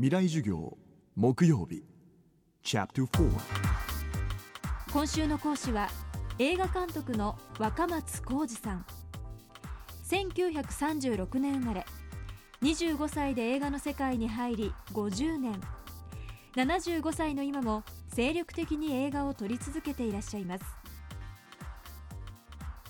[0.00, 0.78] 未来授業
[1.16, 1.82] 木曜日。
[4.92, 5.88] 今週の講師は
[6.38, 8.86] 映画監督の若松浩二さん。
[10.08, 11.84] 1936年生まれ。
[12.62, 15.60] 25歳で映画の世界に入り50年。
[16.54, 20.64] 75歳の今も精力的に映画を撮り続けていらっしゃいます。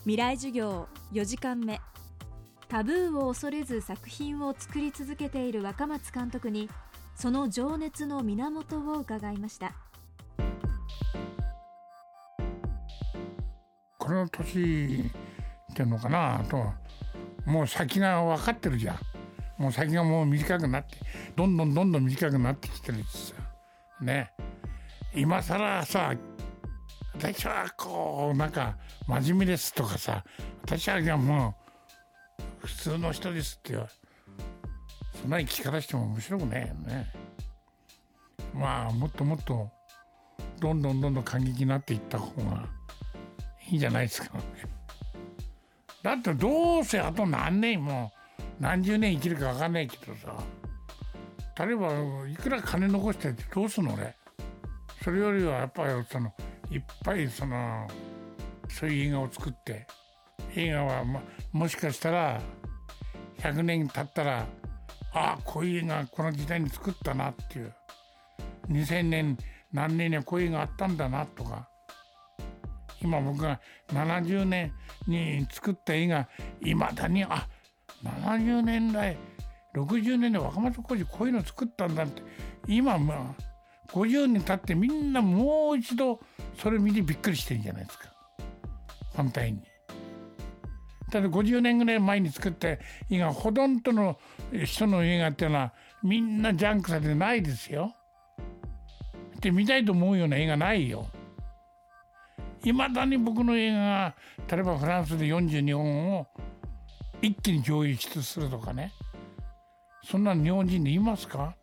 [0.01, 1.81] 未来授業4時間目。
[2.69, 6.69] タブーを恐れず作品を作り続けている若松監督に
[7.15, 9.73] その情熱の源を伺いました。
[13.99, 15.11] この年
[15.73, 16.73] っていうのかなと
[17.47, 18.99] もう先が分かってるじゃん。
[19.63, 20.99] もう先がもう短くなって
[21.35, 23.37] どんどんどんどん短くなってきてるんですよ
[24.03, 24.31] ね。
[25.15, 26.13] 今更さ
[27.15, 28.77] 私はこうなんか
[29.07, 30.23] 真面目ですとかさ
[30.63, 31.68] 私はもう
[32.61, 33.89] 普通の人ですって言わ
[35.21, 37.07] そんな生き方しても面白くないよね。
[38.55, 39.69] まあもっともっと
[40.61, 42.69] どんどんどんどん過激になっていった方が
[43.69, 44.31] いいんじゃないですか
[46.03, 48.13] だってどうせあと何年も
[48.61, 50.35] 何十年生きるか分かんないけどさ
[51.65, 51.93] 例えば
[52.29, 54.15] いくら金残してってどうすんの俺。
[55.03, 56.33] それよりはやっぱりその
[56.71, 57.87] いっぱいその
[58.69, 59.87] そういう映画を作って
[60.55, 61.21] 映画はも
[61.53, 62.41] もしかしたら
[63.39, 64.47] 100年経ったら
[65.13, 67.73] ああこういう映画この時代に作ったなっていう。
[68.71, 69.39] 2000年
[69.73, 71.69] 何年にはこういう映画あったんだなとか。
[73.01, 73.61] 今僕が
[73.93, 74.73] 70年
[75.07, 76.29] に作った映画
[76.61, 77.47] いまだにあ
[78.03, 79.17] 70年代
[79.75, 82.23] 60年代若松浩二こういうの作ったんだって。
[82.67, 83.43] 今まあ
[83.93, 86.21] 50年経ってみんなもう一度
[86.61, 88.13] それ見てびっくりしてるんじゃないですか。
[89.15, 89.63] 反対に。
[91.11, 92.79] ただ50年ぐらい前に作った映
[93.11, 94.19] 画ほとんどの
[94.65, 97.95] 人の映画っていうのはみんなジャンクされてないですよ。
[99.41, 101.09] で見たいと思うような映画ないよ。
[102.65, 104.15] いまだに僕の映画が
[104.51, 106.27] 例えばフランスで42本を
[107.23, 108.93] 一気に上映するとかね
[110.05, 111.55] そんな日本人でいますか？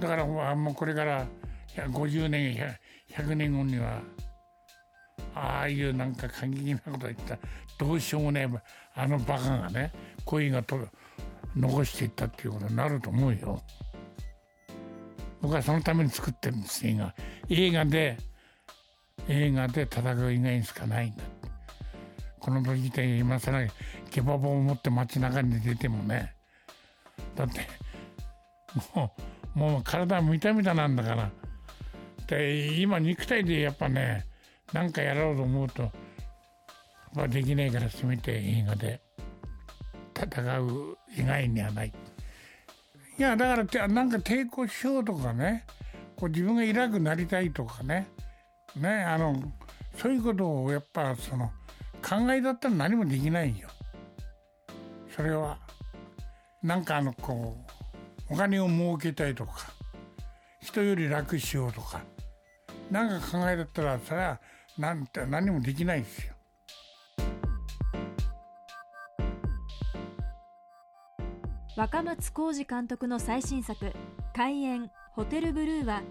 [0.00, 1.26] だからもうこれから
[1.76, 2.56] 50年
[3.10, 4.00] 100年後には
[5.38, 7.40] ああいうなんか過激なこと言ったら
[7.78, 8.58] どうしようもねえ
[8.94, 9.92] あのバカがね
[10.24, 10.78] 恋がと
[11.56, 13.62] 残していったっていうことになると思うよ。
[15.40, 17.14] 僕はそのために作ってるんです映画。
[17.48, 18.16] 映画で
[19.28, 21.22] 映画で戦う以外にしかないんだ。
[22.40, 23.66] この時で今更
[24.10, 26.34] ケバブを持って街中に出てもね
[27.36, 27.60] だって
[28.94, 29.12] も
[29.54, 31.30] うもう体は見た見たなんだから
[32.26, 34.24] で今肉体でやっぱね
[34.72, 35.90] 何かやろうと思うと
[37.14, 39.00] まあできないからせめて映画で
[40.14, 41.92] 戦う以外にはない。
[43.18, 45.64] いやだからなんか抵抗しようとかね
[46.16, 48.08] こう自分が偉くなりたいとかね
[48.76, 49.34] ねあの
[49.96, 51.50] そういうことをやっぱその
[52.00, 53.68] 考えだったら何もできないよ。
[55.16, 55.58] それは
[56.62, 57.56] なんかあのこ
[58.30, 59.52] うお金を儲けたいとか
[60.60, 62.00] 人より楽しようとか
[62.90, 64.40] なんか考えだったらそれは
[64.78, 66.34] なんて何もできないんですよ。
[71.76, 73.92] 若松浩二監督の最新作
[74.34, 76.02] 「開演ホテルブルー」は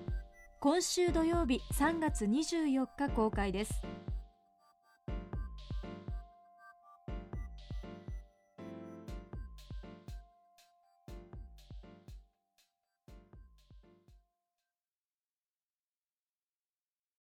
[0.59, 3.81] 今週土曜日3月24日公開です。